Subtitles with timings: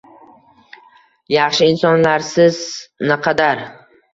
[1.35, 2.59] Yaxshi insonlarsiz
[3.13, 3.67] naqadar